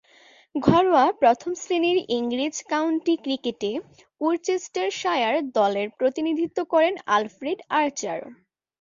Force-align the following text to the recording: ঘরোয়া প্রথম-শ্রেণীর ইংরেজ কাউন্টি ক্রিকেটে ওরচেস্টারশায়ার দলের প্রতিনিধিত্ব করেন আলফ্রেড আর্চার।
ঘরোয়া 0.55 1.05
প্রথম-শ্রেণীর 1.19 1.97
ইংরেজ 2.17 2.55
কাউন্টি 2.69 3.13
ক্রিকেটে 3.17 3.71
ওরচেস্টারশায়ার 4.21 5.35
দলের 5.51 5.87
প্রতিনিধিত্ব 5.99 6.57
করেন 6.73 6.93
আলফ্রেড 7.15 7.59
আর্চার। 7.79 8.19